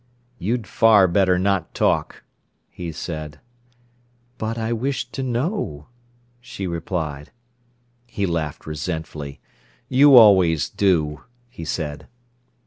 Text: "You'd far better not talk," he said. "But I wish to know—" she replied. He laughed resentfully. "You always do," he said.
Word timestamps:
"You'd 0.39 0.65
far 0.65 1.07
better 1.07 1.37
not 1.37 1.75
talk," 1.75 2.23
he 2.71 2.91
said. 2.91 3.39
"But 4.39 4.57
I 4.57 4.73
wish 4.73 5.05
to 5.11 5.21
know—" 5.21 5.89
she 6.39 6.65
replied. 6.65 7.29
He 8.07 8.25
laughed 8.25 8.65
resentfully. 8.65 9.39
"You 9.89 10.15
always 10.15 10.69
do," 10.69 11.21
he 11.51 11.63
said. 11.65 12.07